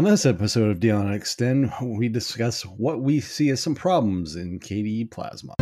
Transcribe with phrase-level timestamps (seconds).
[0.00, 4.58] On this episode of DLN Extend, we discuss what we see as some problems in
[4.58, 5.52] KDE Plasma.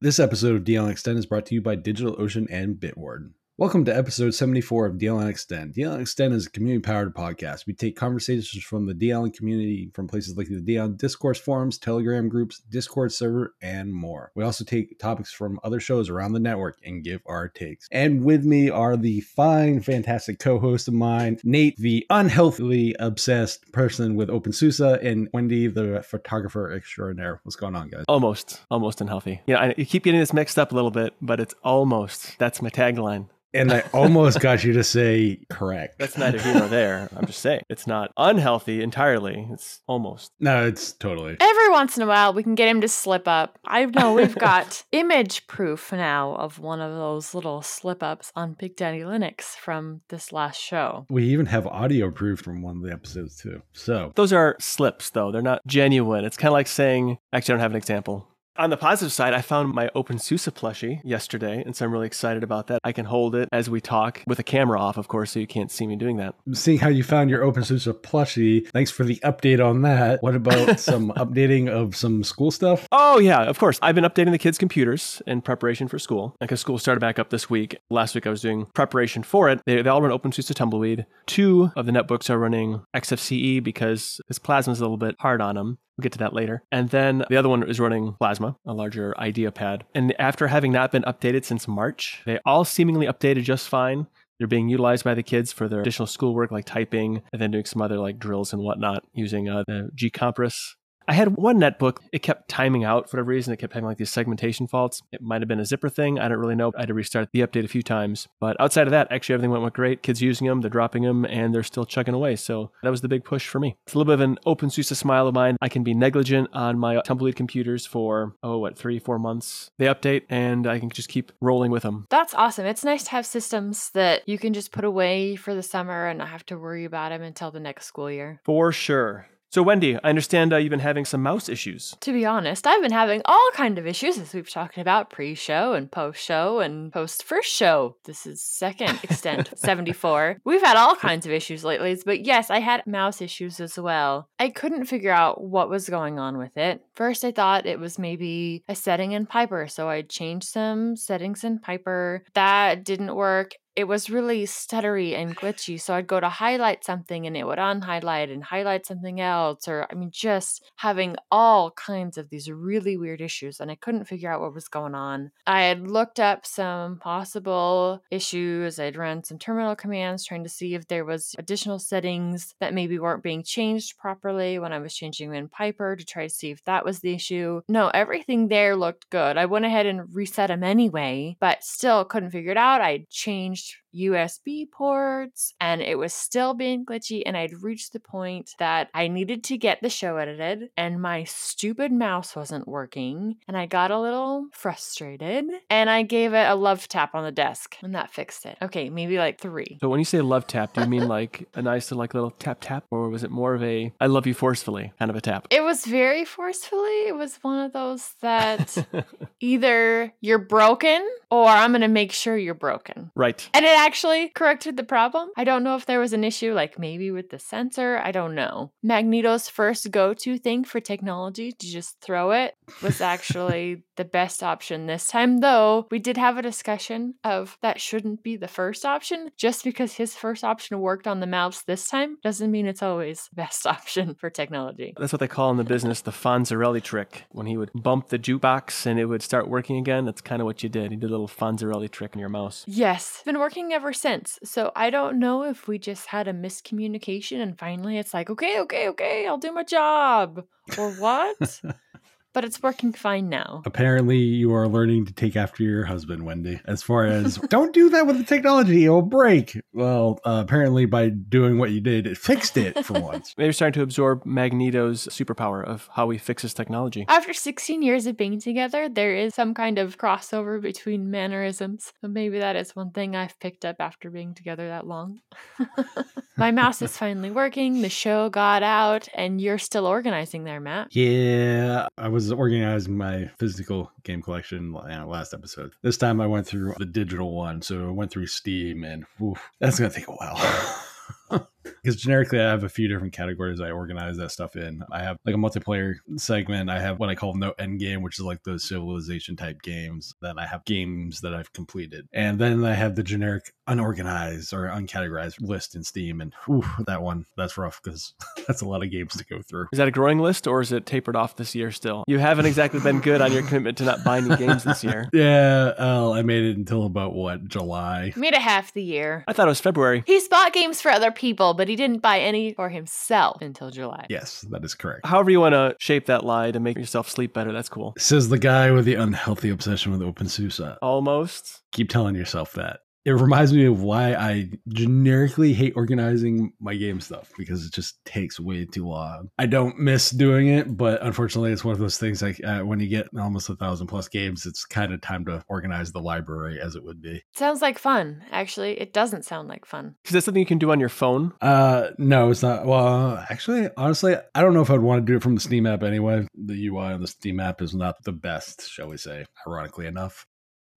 [0.00, 3.32] This episode of DLN Extend is brought to you by DigitalOcean and Bitwarden.
[3.60, 5.74] Welcome to episode 74 of DLN Extend.
[5.74, 7.66] DLN Extend is a community powered podcast.
[7.66, 12.30] We take conversations from the DLN community from places like the DLN Discourse forums, Telegram
[12.30, 14.32] groups, Discord server, and more.
[14.34, 17.86] We also take topics from other shows around the network and give our takes.
[17.92, 23.70] And with me are the fine, fantastic co host of mine, Nate, the unhealthily obsessed
[23.72, 27.40] person with OpenSUSE, and Wendy, the photographer extraordinaire.
[27.42, 28.06] What's going on, guys?
[28.08, 29.42] Almost, almost unhealthy.
[29.46, 32.38] Yeah, I, you keep getting this mixed up a little bit, but it's almost.
[32.38, 33.28] That's my tagline.
[33.52, 35.98] And I almost got you to say correct.
[35.98, 37.08] That's neither here nor there.
[37.16, 39.48] I'm just saying it's not unhealthy entirely.
[39.52, 40.32] It's almost.
[40.38, 41.36] No, it's totally.
[41.40, 43.58] Every once in a while, we can get him to slip up.
[43.64, 48.54] I know we've got image proof now of one of those little slip ups on
[48.54, 51.06] Big Daddy Linux from this last show.
[51.10, 53.62] We even have audio proof from one of the episodes too.
[53.72, 55.32] So Those are slips, though.
[55.32, 56.24] They're not genuine.
[56.24, 58.28] It's kind of like saying, actually, I don't have an example.
[58.60, 62.44] On the positive side, I found my OpenSUSE plushie yesterday, and so I'm really excited
[62.44, 62.80] about that.
[62.84, 65.46] I can hold it as we talk with the camera off, of course, so you
[65.46, 66.34] can't see me doing that.
[66.52, 70.22] seeing how you found your OpenSUSE plushie, thanks for the update on that.
[70.22, 72.86] What about some updating of some school stuff?
[72.92, 73.78] Oh, yeah, of course.
[73.80, 77.30] I've been updating the kids' computers in preparation for school because school started back up
[77.30, 77.78] this week.
[77.88, 79.62] Last week I was doing preparation for it.
[79.64, 81.06] They, they all run OpenSUSE Tumbleweed.
[81.24, 85.54] Two of the netbooks are running XFCE because this Plasma's a little bit hard on
[85.54, 85.78] them.
[86.00, 86.62] We'll get to that later.
[86.72, 89.82] And then the other one is running Plasma, a larger IdeaPad.
[89.94, 94.06] And after having not been updated since March, they all seemingly updated just fine.
[94.38, 97.66] They're being utilized by the kids for their additional schoolwork like typing and then doing
[97.66, 100.76] some other like drills and whatnot using uh, the GCompris
[101.10, 101.98] I had one netbook.
[102.12, 103.52] It kept timing out for whatever reason.
[103.52, 105.02] It kept having like these segmentation faults.
[105.10, 106.20] It might have been a zypper thing.
[106.20, 106.70] I don't really know.
[106.76, 108.28] I had to restart the update a few times.
[108.38, 110.04] But outside of that, actually everything went, went great.
[110.04, 112.36] Kids using them, they're dropping them, and they're still chugging away.
[112.36, 113.74] So that was the big push for me.
[113.88, 115.56] It's a little bit of an OpenSUSE smile of mine.
[115.60, 119.72] I can be negligent on my Tumbleweed computers for, oh, what, three, four months.
[119.78, 122.06] They update, and I can just keep rolling with them.
[122.08, 122.66] That's awesome.
[122.66, 126.18] It's nice to have systems that you can just put away for the summer and
[126.18, 128.40] not have to worry about them until the next school year.
[128.44, 129.26] For sure.
[129.52, 131.96] So, Wendy, I understand uh, you've been having some mouse issues.
[132.02, 135.72] To be honest, I've been having all kind of issues as we've talked about pre-show
[135.72, 137.96] and post-show and post-first show.
[138.04, 140.36] This is second Extend 74.
[140.44, 144.28] We've had all kinds of issues lately, but yes, I had mouse issues as well.
[144.38, 146.82] I couldn't figure out what was going on with it.
[146.94, 151.42] First, I thought it was maybe a setting in Piper, so I changed some settings
[151.42, 152.22] in Piper.
[152.34, 155.80] That didn't work it was really stuttery and glitchy.
[155.80, 159.66] So I'd go to highlight something and it would unhighlight and highlight something else.
[159.66, 163.58] Or, I mean, just having all kinds of these really weird issues.
[163.58, 165.32] And I couldn't figure out what was going on.
[165.46, 168.78] I had looked up some possible issues.
[168.78, 172.98] I'd run some terminal commands trying to see if there was additional settings that maybe
[172.98, 176.62] weren't being changed properly when I was changing in Piper to try to see if
[176.64, 177.62] that was the issue.
[177.66, 179.38] No, everything there looked good.
[179.38, 182.82] I went ahead and reset them anyway, but still couldn't figure it out.
[182.82, 183.82] I changed much.
[183.94, 187.22] USB ports and it was still being glitchy.
[187.24, 191.24] And I'd reached the point that I needed to get the show edited and my
[191.24, 193.36] stupid mouse wasn't working.
[193.48, 197.32] And I got a little frustrated and I gave it a love tap on the
[197.32, 198.56] desk and that fixed it.
[198.62, 199.78] Okay, maybe like three.
[199.80, 202.58] So, when you say love tap, do you mean like a nice like little tap
[202.60, 205.46] tap, or was it more of a I love you forcefully kind of a tap?
[205.50, 207.08] It was very forcefully.
[207.08, 208.76] It was one of those that
[209.40, 213.10] either you're broken or I'm going to make sure you're broken.
[213.14, 213.48] right.
[213.54, 215.30] And it actually corrected the problem.
[215.36, 218.00] I don't know if there was an issue, like maybe with the sensor.
[218.02, 218.72] I don't know.
[218.82, 224.42] Magneto's first go to thing for technology to just throw it was actually the best
[224.42, 228.84] option this time, though we did have a discussion of that shouldn't be the first
[228.84, 229.30] option.
[229.36, 233.28] Just because his first option worked on the mouse this time doesn't mean it's always
[233.30, 234.94] the best option for technology.
[234.98, 237.24] That's what they call in the business the Fonzarelli trick.
[237.30, 240.46] When he would bump the jukebox and it would start working again, that's kind of
[240.46, 240.90] what you did.
[240.90, 242.64] He did a little Fonzarelli trick in your mouse.
[242.66, 244.38] Yes, been working ever since.
[244.44, 248.60] So I don't know if we just had a miscommunication and finally it's like, okay,
[248.60, 250.44] okay, okay, I'll do my job.
[250.78, 251.60] Or what?
[252.32, 253.62] but it's working fine now.
[253.66, 256.60] Apparently, you are learning to take after your husband, Wendy.
[256.64, 259.60] As far as don't do that with the technology, it'll break.
[259.72, 263.34] Well, uh, apparently, by doing what you did, it fixed it for once.
[263.36, 267.04] Maybe starting to absorb Magneto's superpower of how he fixes technology.
[267.08, 271.92] After 16 years of being together, there is some kind of crossover between mannerisms.
[272.00, 275.20] So maybe that is one thing I've picked up after being together that long.
[276.36, 277.82] My mouse is finally working.
[277.82, 280.94] The show got out, and you're still organizing there, Matt.
[280.94, 285.72] Yeah, I was was organizing my physical game collection uh, last episode.
[285.82, 287.62] This time I went through the digital one.
[287.62, 291.48] So I went through Steam and oof, that's going to take a while.
[291.62, 294.82] because generically I have a few different categories I organize that stuff in.
[294.92, 296.70] I have like a multiplayer segment.
[296.70, 300.14] I have what I call no end game, which is like those civilization type games.
[300.20, 304.64] Then I have games that I've completed, and then I have the generic unorganized or
[304.64, 306.20] uncategorized list in Steam.
[306.20, 308.14] And whew, that one that's rough because
[308.46, 309.68] that's a lot of games to go through.
[309.72, 312.04] Is that a growing list or is it tapered off this year still?
[312.08, 315.08] You haven't exactly been good on your commitment to not buying new games this year.
[315.20, 318.12] Yeah, well, I made it until about what July.
[318.16, 319.22] Made it half the year.
[319.28, 320.02] I thought it was February.
[320.06, 324.06] He's bought games for other people, but he didn't buy any for himself until July.
[324.08, 325.06] Yes, that is correct.
[325.06, 327.94] However, you want to shape that lie to make yourself sleep better, that's cool.
[327.98, 330.78] Says the guy with the unhealthy obsession with open OpenSUSE.
[330.82, 331.62] Almost.
[331.72, 337.00] Keep telling yourself that it reminds me of why I generically hate organizing my game
[337.00, 339.30] stuff because it just takes way too long.
[339.38, 342.80] I don't miss doing it, but unfortunately, it's one of those things like uh, when
[342.80, 346.60] you get almost a thousand plus games, it's kind of time to organize the library
[346.60, 347.22] as it would be.
[347.34, 348.22] Sounds like fun.
[348.30, 349.94] Actually, it doesn't sound like fun.
[350.04, 351.32] Is that something you can do on your phone?
[351.40, 352.66] Uh, no, it's not.
[352.66, 355.66] Well, actually, honestly, I don't know if I'd want to do it from the Steam
[355.66, 356.26] app anyway.
[356.34, 360.26] The UI on the Steam app is not the best, shall we say, ironically enough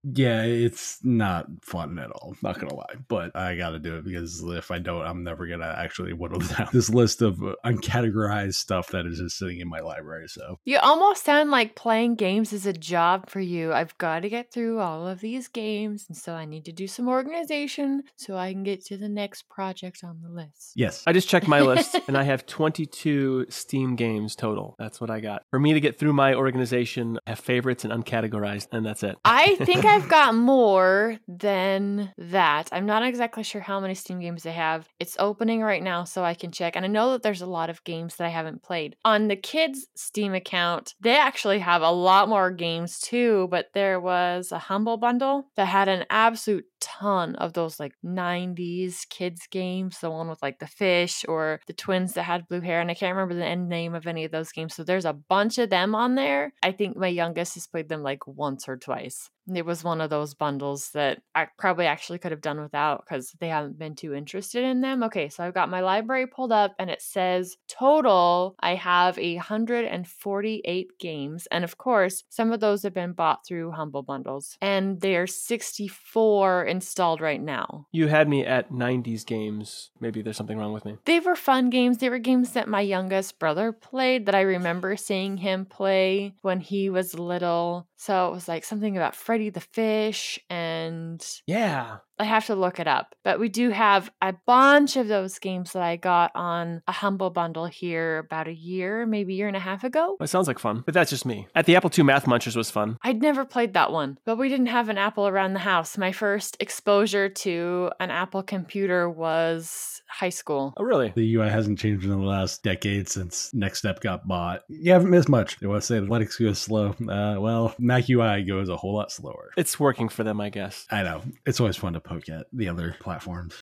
[0.04, 2.36] yeah, it's not fun at all.
[2.42, 5.74] Not gonna lie, but I gotta do it because if I don't, I'm never gonna
[5.78, 9.80] actually whittle down this list of uh, uncategorized stuff that is just sitting in my
[9.80, 10.28] library.
[10.28, 13.72] So you almost sound like playing games is a job for you.
[13.72, 16.86] I've got to get through all of these games, and so I need to do
[16.86, 20.72] some organization so I can get to the next project on the list.
[20.74, 24.76] Yes, I just checked my list, and I have 22 Steam games total.
[24.78, 25.44] That's what I got.
[25.50, 29.16] For me to get through my organization, I have favorites and uncategorized, and that's it.
[29.24, 32.68] I think I I've got more than that.
[32.72, 34.88] I'm not exactly sure how many Steam games I have.
[34.98, 36.74] It's opening right now, so I can check.
[36.74, 38.96] And I know that there's a lot of games that I haven't played.
[39.04, 44.00] On the kids' Steam account, they actually have a lot more games too, but there
[44.00, 50.00] was a Humble Bundle that had an absolute ton of those like 90s kids games,
[50.00, 52.80] the one with like the fish or the twins that had blue hair.
[52.80, 54.74] And I can't remember the end name of any of those games.
[54.74, 56.52] So there's a bunch of them on there.
[56.64, 59.30] I think my youngest has played them like once or twice.
[59.52, 63.32] It was one of those bundles that I probably actually could have done without because
[63.40, 65.02] they haven't been too interested in them.
[65.02, 70.88] Okay, so I've got my library pulled up and it says total I have 148
[70.98, 71.48] games.
[71.50, 74.56] And of course, some of those have been bought through Humble Bundles.
[74.60, 77.86] And they're 64 installed right now.
[77.92, 79.90] You had me at 90s games.
[80.00, 80.96] Maybe there's something wrong with me.
[81.04, 81.98] They were fun games.
[81.98, 86.60] They were games that my youngest brother played that I remember seeing him play when
[86.60, 87.88] he was little.
[87.96, 91.96] So it was like something about Freddy the Fish and Yeah.
[92.18, 93.14] I have to look it up.
[93.24, 97.30] But we do have a bunch of those games that I got on a humble
[97.30, 100.16] bundle here about a year, maybe a year and a half ago.
[100.20, 101.48] It sounds like fun, but that's just me.
[101.54, 102.98] At the Apple II Math Munchers was fun.
[103.02, 105.98] I'd never played that one, but we didn't have an Apple around the house.
[105.98, 110.74] My first exposure to an Apple computer was high school.
[110.76, 111.12] Oh, really?
[111.14, 114.62] The UI hasn't changed in the last decade since NeXTSTEP got bought.
[114.68, 115.58] You haven't missed much.
[115.58, 116.90] They want to say the Linux goes slow.
[116.90, 119.50] Uh, well, Mac UI goes a whole lot slower.
[119.56, 120.86] It's working for them, I guess.
[120.90, 121.22] I know.
[121.46, 123.60] It's always fun to poke at the other platforms.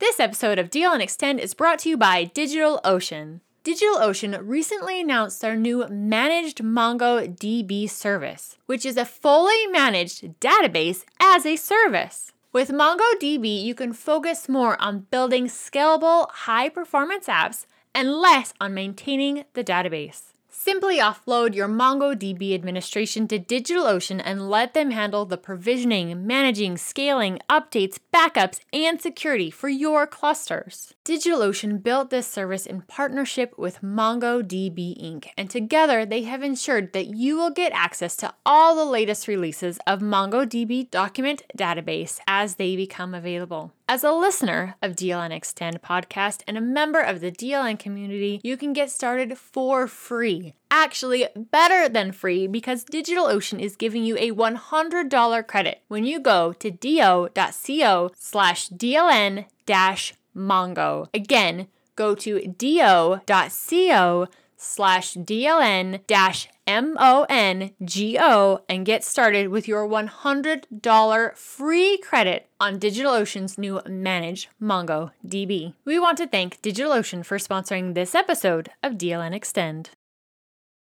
[0.00, 3.40] This episode of DLN Extend is brought to you by DigitalOcean.
[3.64, 11.46] DigitalOcean recently announced their new managed MongoDB service, which is a fully managed database as
[11.46, 12.32] a service.
[12.52, 18.74] With MongoDB, you can focus more on building scalable, high performance apps and less on
[18.74, 20.33] maintaining the database.
[20.64, 27.38] Simply offload your MongoDB administration to DigitalOcean and let them handle the provisioning, managing, scaling,
[27.50, 30.94] updates, backups, and security for your clusters.
[31.04, 37.08] DigitalOcean built this service in partnership with MongoDB Inc., and together they have ensured that
[37.08, 42.74] you will get access to all the latest releases of MongoDB document database as they
[42.74, 43.74] become available.
[43.86, 48.56] As a listener of DLN Extend podcast and a member of the DLN community, you
[48.56, 50.53] can get started for free.
[50.70, 56.52] Actually, better than free because DigitalOcean is giving you a $100 credit when you go
[56.54, 61.08] to do.co slash DLN dash Mongo.
[61.14, 71.98] Again, go to do.co slash DLN dash M-O-N-G-O and get started with your $100 free
[71.98, 75.74] credit on DigitalOcean's new Manage MongoDB.
[75.84, 79.90] We want to thank DigitalOcean for sponsoring this episode of DLN Extend.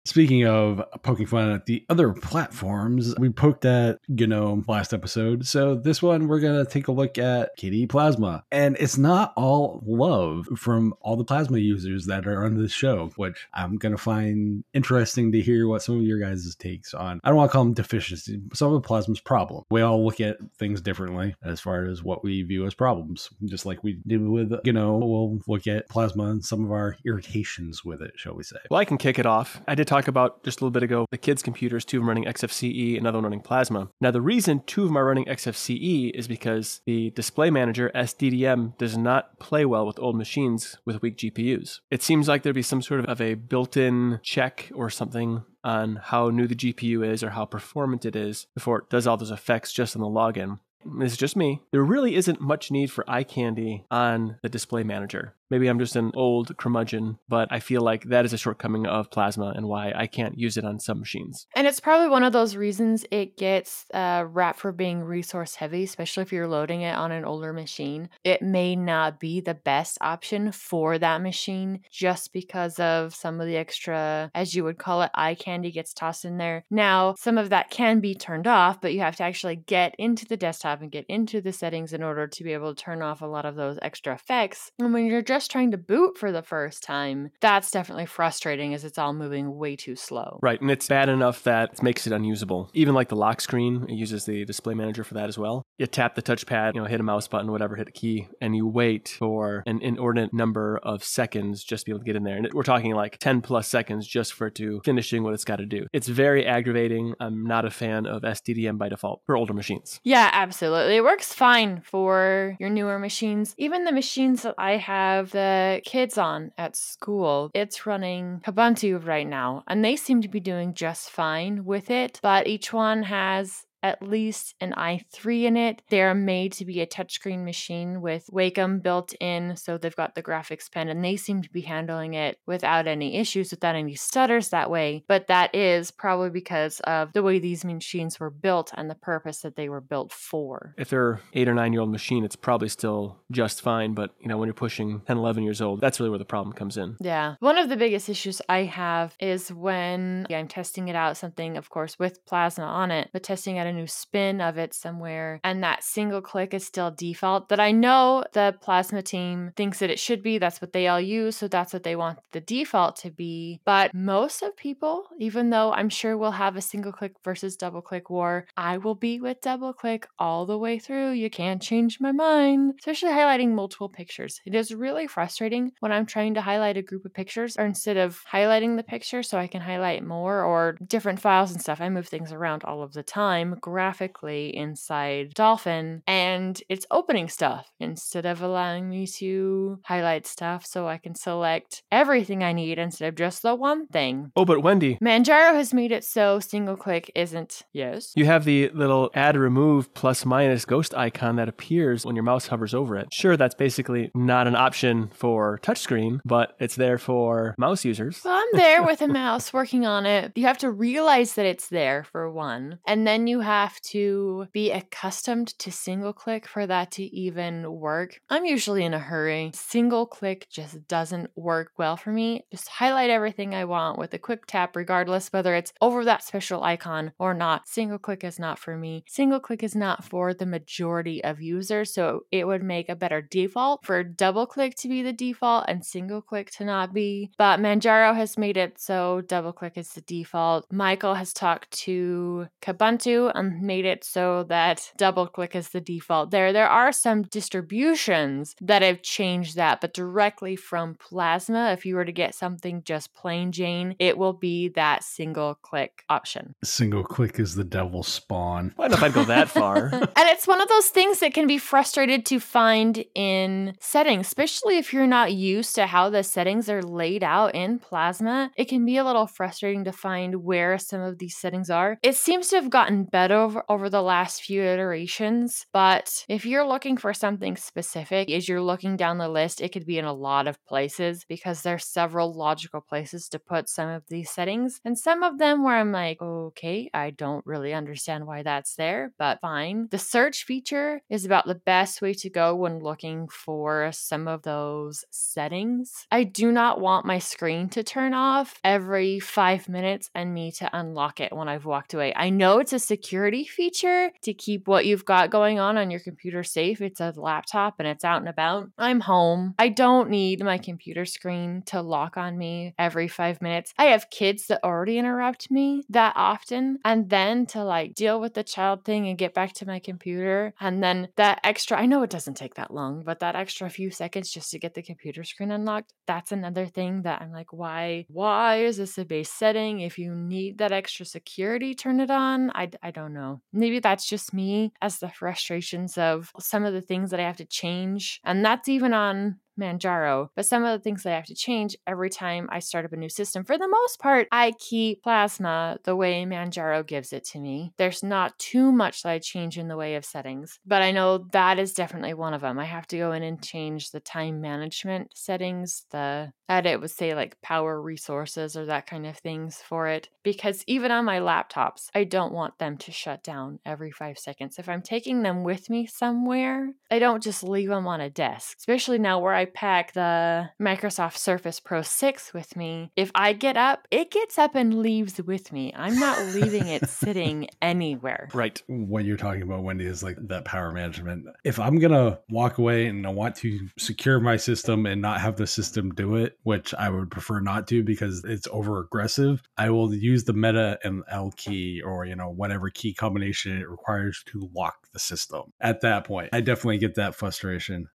[0.06, 5.48] Speaking of poking fun at the other platforms, we poked at GNOME last episode.
[5.48, 8.44] So this one, we're going to take a look at KDE Plasma.
[8.52, 13.12] And it's not all love from all the Plasma users that are on this show,
[13.16, 17.20] which I'm going to find interesting to hear what some of your guys' takes on.
[17.24, 19.64] I don't want to call them deficiencies, Some of Plasma's problem.
[19.72, 23.30] We all look at things differently as far as what we view as problems.
[23.46, 27.84] Just like we did with, know, we'll look at Plasma and some of our irritations
[27.84, 28.58] with it, shall we say.
[28.70, 29.60] Well, I can kick it off.
[29.68, 32.10] I did talk about just a little bit ago the kids' computers, two of them
[32.10, 33.90] running XFCE, another one running Plasma.
[34.02, 38.78] Now, the reason two of them are running XFCE is because the display manager, SDDM,
[38.78, 41.80] does not play well with old machines with weak GPUs.
[41.90, 45.96] It seems like there'd be some sort of a built in check or something on
[45.96, 49.32] how new the GPU is or how performant it is before it does all those
[49.32, 50.60] effects just on the login.
[51.00, 51.62] This is just me.
[51.72, 55.34] There really isn't much need for eye candy on the display manager.
[55.50, 59.12] Maybe I'm just an old curmudgeon, but I feel like that is a shortcoming of
[59.12, 61.48] Plasma and why I can't use it on some machines.
[61.56, 65.84] And it's probably one of those reasons it gets uh, rap for being resource heavy,
[65.84, 68.10] especially if you're loading it on an older machine.
[68.24, 73.48] It may not be the best option for that machine just because of some of
[73.48, 76.66] the extra, as you would call it, eye candy gets tossed in there.
[76.72, 80.26] Now, some of that can be turned off, but you have to actually get into
[80.26, 83.22] the desktop and get into the settings in order to be able to turn off
[83.22, 84.72] a lot of those extra effects.
[84.80, 88.86] And when you're just trying to boot for the first time, that's definitely frustrating as
[88.86, 90.40] it's all moving way too slow.
[90.42, 92.70] Right, and it's bad enough that it makes it unusable.
[92.74, 95.64] Even like the lock screen, it uses the display manager for that as well.
[95.78, 98.56] You tap the touchpad, you know, hit a mouse button, whatever, hit a key, and
[98.56, 102.24] you wait for an inordinate number of seconds just to be able to get in
[102.24, 102.38] there.
[102.38, 105.58] And we're talking like 10 plus seconds just for it to finishing what it's got
[105.58, 105.88] to do.
[105.92, 107.14] It's very aggravating.
[107.20, 110.00] I'm not a fan of SDDM by default for older machines.
[110.04, 110.96] Yeah, absolutely.
[110.96, 113.54] It works fine for your newer machines.
[113.58, 119.28] Even the machines that I have the kids on at school, it's running Kubuntu right
[119.28, 122.20] now, and they seem to be doing just fine with it.
[122.22, 125.82] But each one has at least an i3 in it.
[125.90, 130.24] They're made to be a touchscreen machine with Wacom built in, so they've got the
[130.24, 134.50] graphics pen, and they seem to be handling it without any issues, without any stutters
[134.50, 135.04] that way.
[135.08, 139.42] But that is probably because of the way these machines were built and the purpose
[139.42, 140.74] that they were built for.
[140.78, 143.94] If they're eight or nine year old machine, it's probably still just fine.
[143.94, 146.54] But you know, when you're pushing 10, 11 years old, that's really where the problem
[146.54, 146.98] comes in.
[147.00, 147.36] Yeah.
[147.40, 151.70] One of the biggest issues I have is when I'm testing it out, something, of
[151.70, 155.64] course, with plasma on it, but testing out a new spin of it somewhere, and
[155.64, 157.50] that single click is still default.
[157.50, 160.38] That I know the Plasma team thinks that it should be.
[160.38, 163.62] That's what they all use, so that's what they want the default to be.
[163.66, 167.82] But most of people, even though I'm sure we'll have a single click versus double
[167.82, 171.12] click war, I will be with double click all the way through.
[171.12, 174.42] You can't change my mind, especially highlighting multiple pictures.
[174.46, 177.98] It is really frustrating when I'm trying to highlight a group of pictures, or instead
[177.98, 181.90] of highlighting the picture so I can highlight more or different files and stuff, I
[181.90, 188.24] move things around all of the time graphically inside Dolphin and it's opening stuff instead
[188.24, 193.16] of allowing me to highlight stuff so I can select everything I need instead of
[193.16, 194.32] just the one thing.
[194.36, 197.64] Oh, but Wendy, Manjaro has made it so single click isn't.
[197.74, 198.14] Yes.
[198.16, 202.46] you have the little add remove plus minus ghost icon that appears when your mouse
[202.46, 203.12] hovers over it.
[203.12, 208.22] Sure, that's basically not an option for touchscreen, but it's there for mouse users.
[208.24, 210.34] Well, I'm there with a mouse working on it.
[210.36, 214.72] You have to realize that it's there for one, and then you have to be
[214.72, 218.20] accustomed to single click for that to even work.
[218.30, 219.52] I'm usually in a hurry.
[219.54, 222.46] Single click just doesn't work well for me.
[222.52, 226.64] Just highlight everything I want with a quick tap, regardless whether it's over that special
[226.64, 227.68] icon or not.
[227.68, 229.04] Single click is not for me.
[229.08, 233.22] Single click is not for the majority of users, so it would make a better
[233.22, 237.32] default for double click to be the default and single click to not be.
[237.38, 240.66] But Manjaro has made it so double click is the default.
[240.72, 246.32] Michael has talked to Kubuntu and made it so that double click is the default
[246.32, 246.54] there.
[246.54, 252.06] There are some distributions that have changed that, but directly from Plasma, if you were
[252.06, 256.56] to get something just plain Jane, it will be that single click option.
[256.64, 258.74] Single click is the devil spawn.
[258.78, 259.88] I don't know if I'd go that far.
[259.94, 264.78] and it's one of those things that can be frustrated to find in settings, especially
[264.78, 268.52] if you're not used to how the settings are laid out in Plasma.
[268.56, 271.98] It can be a little frustrating to find where some of these settings are.
[272.02, 275.66] It seems to have gotten better over, the last few iterations.
[275.72, 279.86] But if you're looking for something specific, as you're looking down the list, it could
[279.86, 284.04] be in a lot of places because there's several logical places to put some of
[284.10, 284.82] these settings.
[284.84, 289.14] And some of them where I'm like, okay, I don't really understand why that's there,
[289.18, 289.88] but fine.
[289.92, 294.44] The search feature is about the best way to go when looking for some of
[294.44, 296.08] those settings.
[296.12, 300.70] I do not want my screen to turn off every five minutes and me to
[300.74, 302.14] unlock it when I've walked away.
[302.16, 302.80] I know it's a
[303.16, 306.82] security feature to keep what you've got going on on your computer safe.
[306.82, 308.72] It's a laptop and it's out and about.
[308.78, 309.56] I'm home.
[309.58, 313.74] I don't need my computer screen to lock on me every five minutes.
[313.78, 316.80] I have kids that already interrupt me that often.
[316.84, 320.54] And then to like deal with the child thing and get back to my computer.
[320.60, 323.92] And then that extra, I know it doesn't take that long, but that extra few
[323.92, 328.08] seconds just to get the computer screen unlocked, that's another thing that I'm like, why,
[328.10, 329.80] why is this a base setting?
[329.80, 332.52] If you need that extra security, turn it on.
[332.54, 333.42] I, I don't know.
[333.54, 337.38] Maybe that's just me as the frustrations of some of the things that I have
[337.38, 338.20] to change.
[338.24, 341.76] And that's even on Manjaro, but some of the things that I have to change
[341.88, 343.44] every time I start up a new system.
[343.44, 347.74] For the most part, I keep Plasma the way Manjaro gives it to me.
[347.78, 351.26] There's not too much that I change in the way of settings, but I know
[351.32, 352.60] that is definitely one of them.
[352.60, 357.16] I have to go in and change the time management settings, the edit would say
[357.16, 361.90] like power resources or that kind of things for it, because even on my laptops,
[361.96, 364.60] I don't want them to shut down every five seconds.
[364.60, 368.58] If I'm taking them with me somewhere, I don't just leave them on a desk,
[368.60, 373.58] especially now where I pack the Microsoft Surface Pro 6 with me, if I get
[373.58, 375.74] up, it gets up and leaves with me.
[375.76, 378.30] I'm not leaving it sitting anywhere.
[378.34, 378.62] Right.
[378.68, 381.26] What you're talking about, Wendy, is like that power management.
[381.44, 385.36] If I'm gonna walk away and I want to secure my system and not have
[385.36, 389.70] the system do it, which I would prefer not to because it's over aggressive, I
[389.70, 394.24] will use the meta and L key or you know whatever key combination it requires
[394.28, 395.54] to lock the system.
[395.60, 397.90] At that point, I definitely get that frustration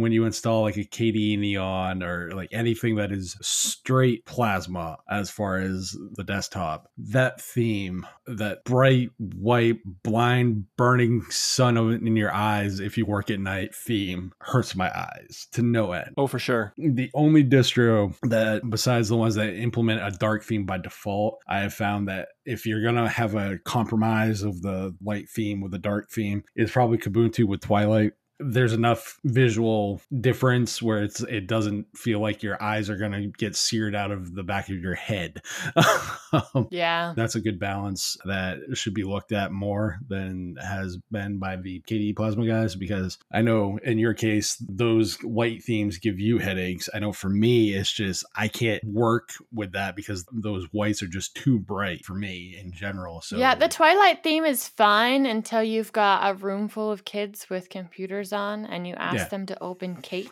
[0.00, 5.30] when you install like a KDE Neon or like anything that is straight plasma as
[5.30, 12.80] far as the desktop, that theme, that bright white, blind, burning sun in your eyes
[12.80, 16.14] if you work at night theme hurts my eyes to no end.
[16.16, 16.72] Oh, for sure.
[16.76, 21.60] The only distro that, besides the ones that implement a dark theme by default, I
[21.60, 25.78] have found that if you're gonna have a compromise of the light theme with the
[25.78, 28.12] dark theme, is probably Kubuntu with Twilight
[28.44, 33.28] there's enough visual difference where it's it doesn't feel like your eyes are going to
[33.38, 35.42] get seared out of the back of your head.
[36.32, 37.14] um, yeah.
[37.16, 41.82] That's a good balance that should be looked at more than has been by the
[41.88, 46.88] KDE Plasma guys because I know in your case those white themes give you headaches.
[46.92, 51.08] I know for me it's just I can't work with that because those whites are
[51.08, 53.22] just too bright for me in general.
[53.22, 57.48] So Yeah, the Twilight theme is fine until you've got a room full of kids
[57.48, 59.28] with computers on and you ask yeah.
[59.28, 60.30] them to open Kate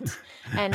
[0.56, 0.74] and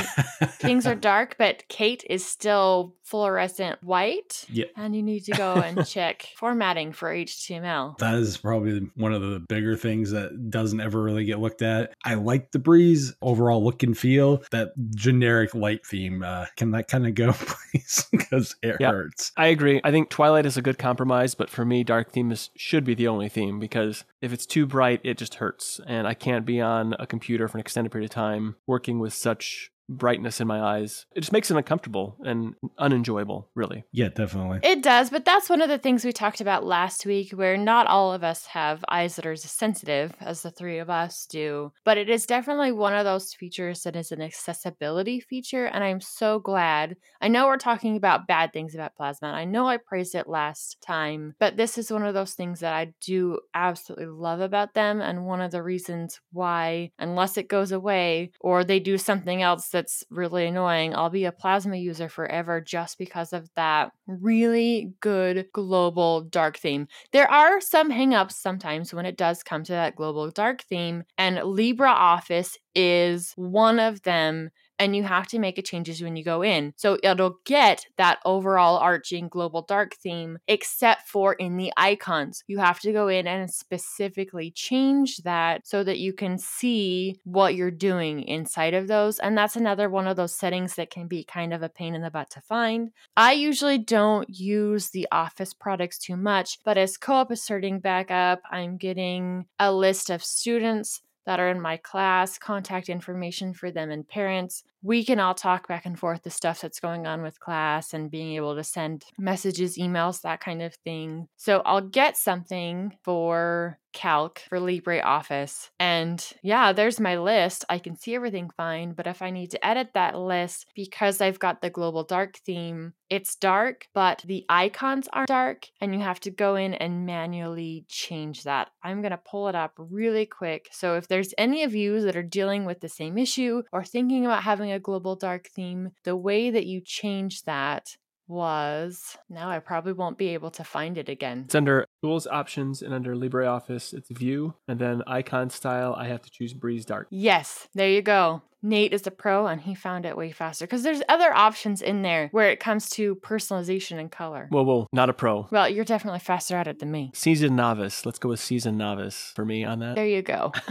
[0.58, 4.44] things are dark, but Kate is still fluorescent white.
[4.50, 4.66] Yeah.
[4.76, 7.96] And you need to go and check formatting for HTML.
[7.98, 11.94] That is probably one of the bigger things that doesn't ever really get looked at.
[12.04, 14.42] I like the breeze overall look and feel.
[14.50, 17.32] That generic light theme, uh, can that kind of go,
[17.72, 18.06] please?
[18.10, 19.32] because it yeah, hurts.
[19.36, 19.80] I agree.
[19.82, 22.94] I think Twilight is a good compromise, but for me, dark theme is, should be
[22.94, 25.80] the only theme because if it's too bright, it just hurts.
[25.86, 29.12] And I can't be on a computer for an extended period of time working with
[29.12, 31.06] such brightness in my eyes.
[31.14, 33.84] It just makes it uncomfortable and unenjoyable, really.
[33.92, 34.60] Yeah, definitely.
[34.62, 37.86] It does, but that's one of the things we talked about last week where not
[37.86, 41.72] all of us have eyes that are as sensitive as the three of us do.
[41.84, 46.00] But it is definitely one of those features that is an accessibility feature, and I'm
[46.00, 46.96] so glad.
[47.20, 50.28] I know we're talking about bad things about Plasma, and I know I praised it
[50.28, 54.74] last time, but this is one of those things that I do absolutely love about
[54.74, 59.42] them, and one of the reasons why, unless it goes away or they do something
[59.42, 60.92] else that's really annoying.
[60.92, 66.88] I'll be a Plasma user forever just because of that really good global dark theme.
[67.12, 71.38] There are some hangups sometimes when it does come to that global dark theme, and
[71.38, 76.42] LibreOffice is one of them and you have to make a changes when you go
[76.42, 76.72] in.
[76.76, 82.44] So it'll get that overall arching global dark theme, except for in the icons.
[82.46, 87.54] You have to go in and specifically change that so that you can see what
[87.54, 89.18] you're doing inside of those.
[89.18, 92.02] And that's another one of those settings that can be kind of a pain in
[92.02, 92.90] the butt to find.
[93.16, 97.80] I usually don't use the Office products too much, but as co op is starting
[97.80, 103.52] back up, I'm getting a list of students that are in my class, contact information
[103.52, 104.64] for them and parents.
[104.82, 108.10] We can all talk back and forth the stuff that's going on with class and
[108.10, 111.28] being able to send messages, emails, that kind of thing.
[111.36, 115.70] So I'll get something for calc for LibreOffice.
[115.78, 117.64] And yeah, there's my list.
[117.68, 118.92] I can see everything fine.
[118.92, 122.94] But if I need to edit that list because I've got the global dark theme,
[123.10, 125.66] it's dark, but the icons are dark.
[125.80, 128.70] And you have to go in and manually change that.
[128.82, 130.68] I'm going to pull it up really quick.
[130.72, 134.24] So if there's any of you that are dealing with the same issue or thinking
[134.26, 137.96] about having a global dark theme, the way that you change that
[138.28, 141.44] was now I probably won't be able to find it again.
[141.46, 144.54] It's under Tools Options and under LibreOffice, it's View.
[144.68, 147.08] And then Icon Style, I have to choose Breeze Dark.
[147.10, 148.42] Yes, there you go.
[148.62, 152.02] Nate is a pro and he found it way faster because there's other options in
[152.02, 154.48] there where it comes to personalization and color.
[154.50, 155.46] Whoa, whoa, not a pro.
[155.50, 157.12] Well, you're definitely faster at it than me.
[157.14, 158.04] Seasoned novice.
[158.04, 159.94] Let's go with seasoned novice for me on that.
[159.94, 160.52] There you go.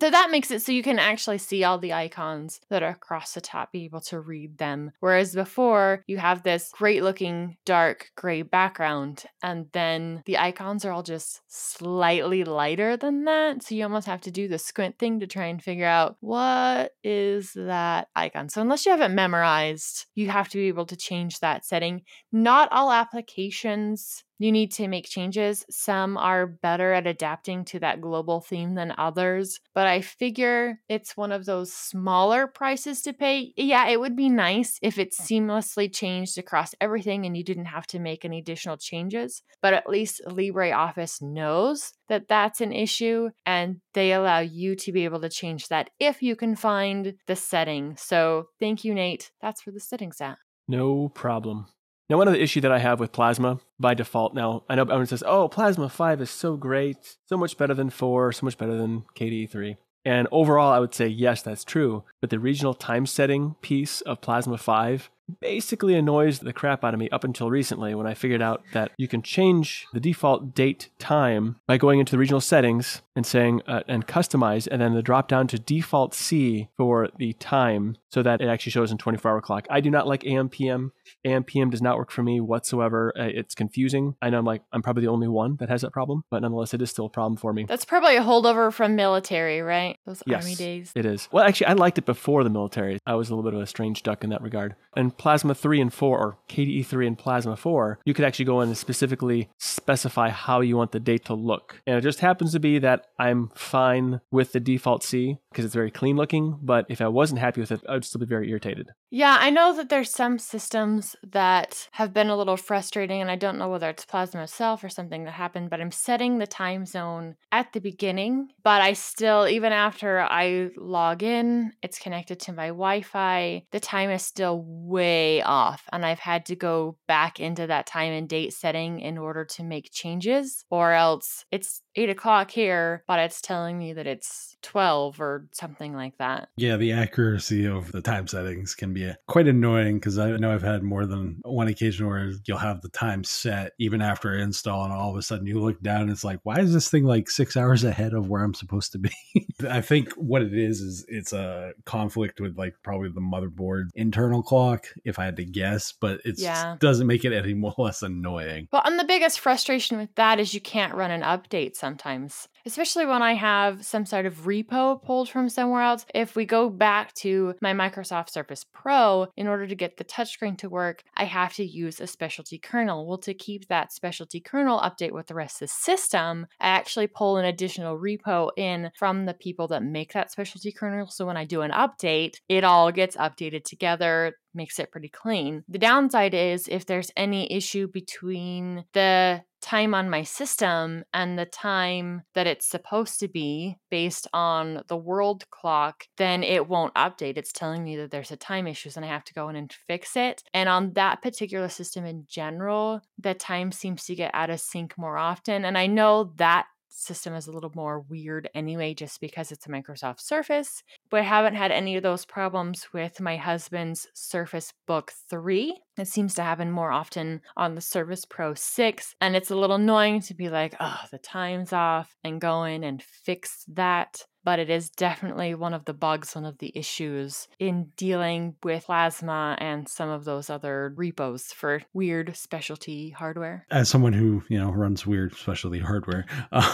[0.00, 3.32] so that makes it so you can actually see all the icons that are across
[3.32, 4.92] the top, be able to read them.
[5.00, 9.83] Whereas before, you have this great looking dark gray background, and then
[10.26, 13.62] the icons are all just slightly lighter than that.
[13.62, 16.92] So you almost have to do the squint thing to try and figure out what
[17.02, 18.48] is that icon?
[18.48, 22.02] So, unless you have it memorized, you have to be able to change that setting.
[22.32, 25.64] Not all applications you need to make changes.
[25.70, 31.16] Some are better at adapting to that global theme than others, but I figure it's
[31.16, 33.54] one of those smaller prices to pay.
[33.56, 35.24] Yeah, it would be nice if it mm.
[35.24, 39.88] seamlessly changed across everything and you didn't have to make any additional changes, but at
[39.88, 45.30] least LibreOffice knows that that's an issue and they allow you to be able to
[45.30, 47.96] change that if you can find the setting.
[47.96, 49.30] So, thank you, Nate.
[49.40, 50.36] That's where the settings at.
[50.68, 51.66] No problem.
[52.10, 54.82] Now, one of the issue that I have with Plasma by default now, I know
[54.82, 58.58] everyone says, oh, Plasma 5 is so great, so much better than 4, so much
[58.58, 59.76] better than KDE 3.
[60.04, 62.04] And overall, I would say, yes, that's true.
[62.20, 65.10] But the regional time setting piece of Plasma 5
[65.40, 68.92] basically annoys the crap out of me up until recently when I figured out that
[68.98, 73.62] you can change the default date time by going into the regional settings and saying
[73.66, 78.22] uh, and customize and then the drop down to default C for the time so
[78.22, 79.66] that it actually shows in 24 hour clock.
[79.70, 80.92] I do not like AM PM.
[81.24, 83.12] AM PM does not work for me whatsoever.
[83.18, 84.16] Uh, it's confusing.
[84.20, 86.74] I know I'm like I'm probably the only one that has that problem, but nonetheless
[86.74, 87.64] it is still a problem for me.
[87.64, 89.98] That's probably a holdover from military, right?
[90.06, 90.92] Those yes, army days.
[90.94, 91.28] It is.
[91.32, 92.98] Well, actually I liked it before the military.
[93.06, 94.76] I was a little bit of a strange duck in that regard.
[94.96, 98.60] And Plasma 3 and 4, or KDE 3 and Plasma 4, you could actually go
[98.60, 101.82] in and specifically specify how you want the date to look.
[101.86, 105.74] And it just happens to be that I'm fine with the default C because it's
[105.74, 108.50] very clean looking, but if I wasn't happy with it, I would still be very
[108.50, 108.90] irritated.
[109.10, 113.36] Yeah, I know that there's some systems that have been a little frustrating, and I
[113.36, 116.84] don't know whether it's Plasma itself or something that happened, but I'm setting the time
[116.84, 122.52] zone at the beginning, but I still, even after I log in, it's connected to
[122.52, 125.03] my Wi Fi, the time is still way
[125.42, 125.84] off.
[125.92, 129.62] And I've had to go back into that time and date setting in order to
[129.62, 135.20] make changes, or else it's eight o'clock here, but it's telling me that it's 12
[135.20, 136.48] or something like that.
[136.56, 140.52] Yeah, the accuracy of the time settings can be uh, quite annoying because I know
[140.52, 144.84] I've had more than one occasion where you'll have the time set even after install,
[144.84, 147.04] and all of a sudden you look down and it's like, why is this thing
[147.04, 149.12] like six hours ahead of where I'm supposed to be?
[149.68, 154.42] I think what it is is it's a conflict with like probably the motherboard internal
[154.42, 156.76] clock, if I had to guess, but it yeah.
[156.80, 158.68] doesn't make it any more less annoying.
[158.72, 163.06] Well, and the biggest frustration with that is you can't run an update sometimes, especially
[163.06, 166.06] when I have some sort of repo pulled from somewhere else.
[166.14, 170.56] If we go back to my Microsoft Surface Pro, in order to get the touchscreen
[170.58, 173.06] to work, I have to use a specialty kernel.
[173.06, 177.06] Well, to keep that specialty kernel update with the rest of the system, I actually
[177.06, 181.08] pull an additional repo in from the people that make that specialty kernel.
[181.08, 185.64] So when I do an update, it all gets updated together makes it pretty clean.
[185.68, 191.46] The downside is if there's any issue between the time on my system and the
[191.46, 197.36] time that it's supposed to be based on the world clock, then it won't update.
[197.36, 199.72] It's telling me that there's a time issue and I have to go in and
[199.72, 200.44] fix it.
[200.52, 204.96] And on that particular system in general, the time seems to get out of sync
[204.96, 205.64] more often.
[205.64, 209.70] And I know that system is a little more weird anyway, just because it's a
[209.70, 210.82] Microsoft Surface.
[211.10, 215.76] But I haven't had any of those problems with my husband's Surface Book 3.
[215.98, 219.14] It seems to happen more often on the Surface Pro 6.
[219.20, 222.84] And it's a little annoying to be like, oh, the time's off and go in
[222.84, 227.48] and fix that but it is definitely one of the bugs, one of the issues
[227.58, 233.66] in dealing with plasma and some of those other repos for weird specialty hardware.
[233.70, 236.64] As someone who, you know, runs weird specialty hardware, um,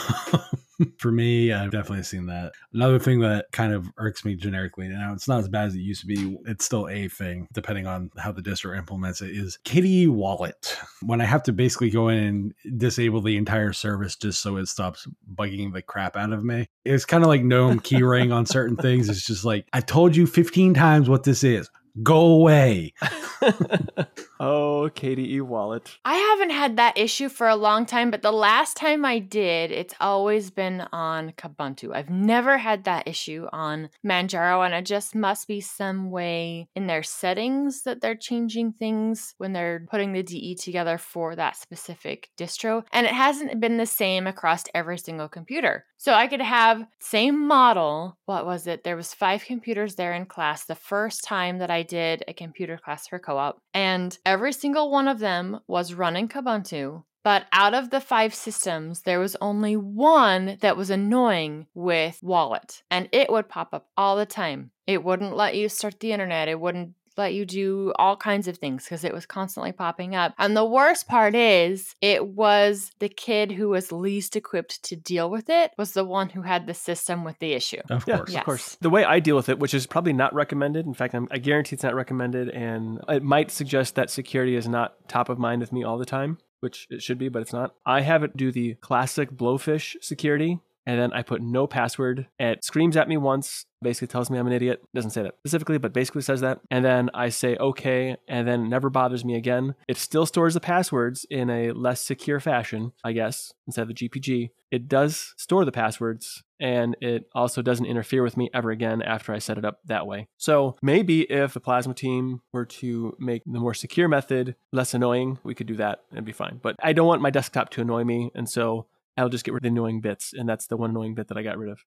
[0.99, 2.53] For me, I've definitely seen that.
[2.73, 5.81] Another thing that kind of irks me generically, now it's not as bad as it
[5.81, 9.59] used to be, it's still a thing, depending on how the distro implements it, is
[9.65, 10.77] KDE Wallet.
[11.03, 12.19] When I have to basically go in
[12.65, 16.69] and disable the entire service just so it stops bugging the crap out of me.
[16.85, 19.09] It's kind of like GNOME keyring on certain things.
[19.09, 21.69] It's just like, I told you 15 times what this is.
[22.03, 22.95] Go away.
[24.41, 25.99] oh, KDE Wallet.
[26.05, 29.71] I haven't had that issue for a long time, but the last time I did,
[29.71, 31.95] it's always been on Kubuntu.
[31.95, 36.87] I've never had that issue on Manjaro, and it just must be some way in
[36.87, 42.31] their settings that they're changing things when they're putting the DE together for that specific
[42.39, 42.83] distro.
[42.93, 45.85] And it hasn't been the same across every single computer.
[45.99, 48.17] So I could have same model.
[48.25, 48.85] What was it?
[48.85, 52.79] There was five computers there in class the first time that I did a computer
[52.79, 57.03] class for co-op, and every single one of them was running Kubuntu.
[57.25, 62.85] But out of the five systems, there was only one that was annoying with Wallet,
[62.93, 64.71] and it would pop up all the time.
[64.87, 66.49] It wouldn't let you start the internet.
[66.49, 70.35] It wouldn't let you do all kinds of things because it was constantly popping up.
[70.39, 75.31] And the worst part is, it was the kid who was least equipped to deal
[75.31, 77.81] with it was the one who had the system with the issue.
[77.91, 78.31] Of Yeah, course.
[78.33, 78.39] Yes.
[78.41, 78.77] of course.
[78.81, 81.39] The way I deal with it, which is probably not recommended, in fact, I'm, I
[81.39, 85.61] guarantee it's not recommended, and it might suggest that security is not top of mind
[85.61, 87.75] with me all the time, which it should be, but it's not.
[87.85, 92.27] I have it do the classic blowfish security, and then I put no password.
[92.41, 94.83] It screams at me once, basically tells me I'm an idiot.
[94.93, 96.59] Doesn't say that specifically, but basically says that.
[96.69, 99.77] And then I say okay, and then never bothers me again.
[99.87, 103.95] It still stores the passwords in a less secure fashion, I guess, instead of the
[103.95, 104.51] GPG.
[104.73, 109.33] It does store the passwords, and it also doesn't interfere with me ever again after
[109.33, 110.27] I set it up that way.
[110.39, 115.39] So maybe if the Plasma team were to make the more secure method less annoying,
[115.45, 116.59] we could do that and be fine.
[116.61, 119.61] But I don't want my desktop to annoy me, and so I'll just get rid
[119.61, 121.81] of the annoying bits, and that's the one annoying bit that I got rid of.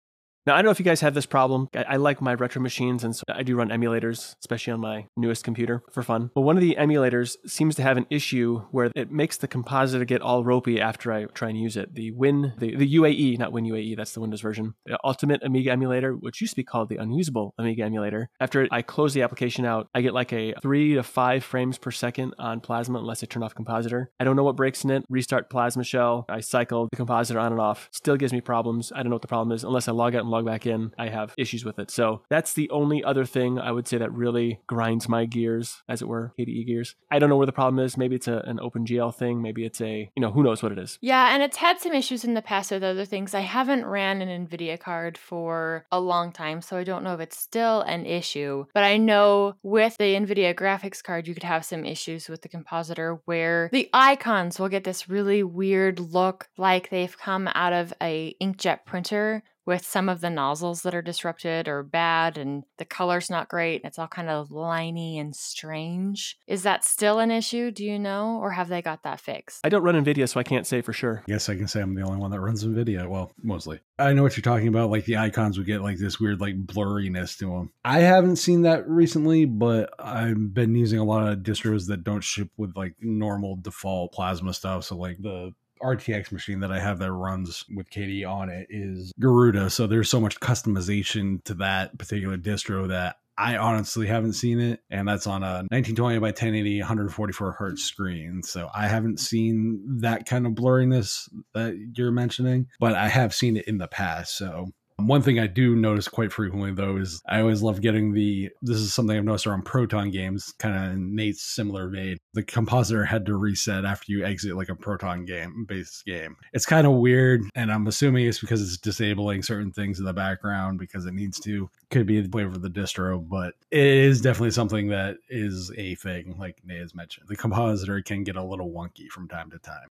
[0.45, 1.69] Now, I don't know if you guys have this problem.
[1.73, 5.07] I, I like my retro machines, and so I do run emulators, especially on my
[5.15, 6.31] newest computer for fun.
[6.35, 10.03] But one of the emulators seems to have an issue where it makes the compositor
[10.03, 11.95] get all ropey after I try and use it.
[11.95, 14.73] The Win, the, the UAE, not Win UAE, that's the Windows version.
[14.85, 18.29] The Ultimate Amiga emulator, which used to be called the Unusable Amiga emulator.
[18.41, 21.91] After I close the application out, I get like a three to five frames per
[21.91, 24.11] second on Plasma unless I turn off compositor.
[24.19, 25.05] I don't know what breaks in it.
[25.09, 26.25] Restart Plasma Shell.
[26.27, 27.87] I cycle the compositor on and off.
[27.93, 28.91] Still gives me problems.
[28.93, 29.63] I don't know what the problem is.
[29.63, 31.91] Unless I log out and log back in, I have issues with it.
[31.91, 36.01] So that's the only other thing I would say that really grinds my gears, as
[36.01, 36.95] it were, KDE gears.
[37.11, 37.97] I don't know where the problem is.
[37.97, 39.41] Maybe it's a, an OpenGL thing.
[39.41, 40.97] Maybe it's a, you know, who knows what it is.
[41.01, 43.33] Yeah, and it's had some issues in the past with other things.
[43.33, 47.19] I haven't ran an NVIDIA card for a long time, so I don't know if
[47.19, 48.65] it's still an issue.
[48.73, 52.49] But I know with the NVIDIA graphics card, you could have some issues with the
[52.49, 57.93] compositor where the icons will get this really weird look like they've come out of
[58.01, 62.85] a inkjet printer with some of the nozzles that are disrupted or bad and the
[62.85, 66.37] color's not great and it's all kind of liney and strange.
[66.47, 69.61] Is that still an issue, do you know, or have they got that fixed?
[69.63, 71.23] I don't run NVIDIA, so I can't say for sure.
[71.27, 73.07] I guess I can say I'm the only one that runs NVIDIA.
[73.07, 73.79] Well, mostly.
[73.99, 74.89] I know what you're talking about.
[74.89, 77.71] Like the icons would get like this weird like blurriness to them.
[77.85, 82.23] I haven't seen that recently, but I've been using a lot of distros that don't
[82.23, 84.85] ship with like normal default plasma stuff.
[84.85, 89.13] So like the RTX machine that I have that runs with KDE on it is
[89.19, 89.69] Garuda.
[89.69, 94.81] So there's so much customization to that particular distro that I honestly haven't seen it,
[94.91, 98.43] and that's on a 1920 by 1080, 144 hertz screen.
[98.43, 103.57] So I haven't seen that kind of blurriness that you're mentioning, but I have seen
[103.57, 104.37] it in the past.
[104.37, 104.71] So
[105.07, 108.49] one thing I do notice quite frequently, though, is I always love getting the.
[108.61, 112.17] This is something I've noticed around Proton games, kind of in Nate's similar vein.
[112.33, 116.35] The compositor had to reset after you exit like a Proton game based game.
[116.53, 120.13] It's kind of weird, and I'm assuming it's because it's disabling certain things in the
[120.13, 121.69] background because it needs to.
[121.89, 125.95] Could be the flavor of the distro, but it is definitely something that is a
[125.95, 127.27] thing, like Nate has mentioned.
[127.27, 129.87] The compositor can get a little wonky from time to time.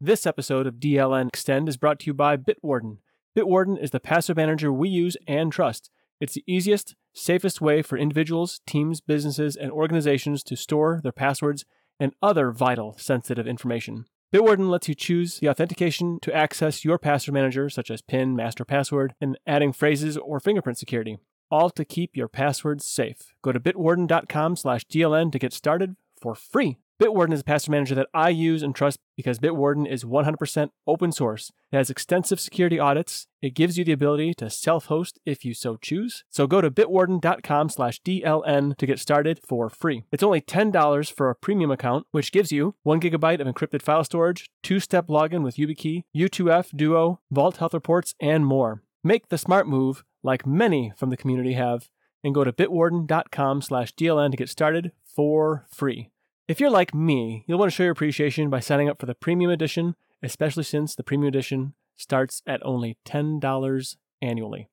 [0.00, 2.98] This episode of DLN Extend is brought to you by Bitwarden.
[3.36, 5.90] Bitwarden is the password manager we use and trust.
[6.20, 11.66] It's the easiest, safest way for individuals, teams, businesses, and organizations to store their passwords
[12.00, 14.06] and other vital, sensitive information.
[14.34, 18.64] Bitwarden lets you choose the authentication to access your password manager, such as PIN, master
[18.64, 21.18] password, and adding phrases or fingerprint security,
[21.50, 23.34] all to keep your passwords safe.
[23.42, 26.78] Go to bitwarden.com slash DLN to get started for free.
[27.00, 31.12] Bitwarden is a password manager that I use and trust because Bitwarden is 100% open
[31.12, 31.52] source.
[31.70, 33.26] It has extensive security audits.
[33.42, 36.24] It gives you the ability to self-host if you so choose.
[36.30, 40.04] So go to bitwarden.com slash DLN to get started for free.
[40.10, 44.04] It's only $10 for a premium account, which gives you one gigabyte of encrypted file
[44.04, 48.82] storage, two-step login with YubiKey, U2F, Duo, Vault Health Reports, and more.
[49.04, 51.90] Make the smart move like many from the community have
[52.24, 56.10] and go to bitwarden.com slash DLN to get started for free.
[56.48, 59.16] If you're like me, you'll want to show your appreciation by signing up for the
[59.16, 64.68] premium edition, especially since the premium edition starts at only $10 annually.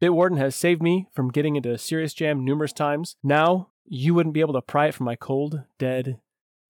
[0.00, 3.16] Bitwarden has saved me from getting into a serious jam numerous times.
[3.22, 6.20] Now, you wouldn't be able to pry it from my cold, dead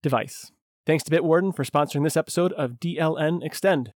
[0.03, 0.51] device.
[0.85, 3.93] Thanks to Bitwarden for sponsoring this episode of DLN Extend.